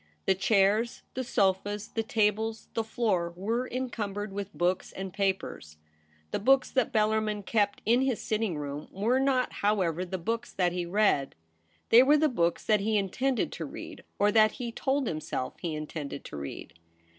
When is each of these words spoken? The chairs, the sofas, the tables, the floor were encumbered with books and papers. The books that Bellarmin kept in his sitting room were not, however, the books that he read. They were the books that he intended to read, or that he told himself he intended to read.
The 0.25 0.33
chairs, 0.33 1.03
the 1.13 1.23
sofas, 1.23 1.89
the 1.89 2.01
tables, 2.01 2.69
the 2.73 2.83
floor 2.83 3.35
were 3.35 3.69
encumbered 3.69 4.33
with 4.33 4.51
books 4.51 4.91
and 4.91 5.13
papers. 5.13 5.77
The 6.31 6.39
books 6.39 6.71
that 6.71 6.91
Bellarmin 6.91 7.43
kept 7.45 7.83
in 7.85 8.01
his 8.01 8.19
sitting 8.19 8.57
room 8.57 8.87
were 8.91 9.19
not, 9.19 9.53
however, 9.53 10.03
the 10.03 10.17
books 10.17 10.53
that 10.53 10.71
he 10.71 10.87
read. 10.87 11.35
They 11.89 12.01
were 12.01 12.17
the 12.17 12.29
books 12.29 12.65
that 12.65 12.79
he 12.79 12.97
intended 12.97 13.51
to 13.51 13.65
read, 13.65 14.03
or 14.17 14.31
that 14.31 14.53
he 14.53 14.71
told 14.71 15.05
himself 15.05 15.53
he 15.59 15.75
intended 15.75 16.25
to 16.25 16.35
read. 16.35 16.73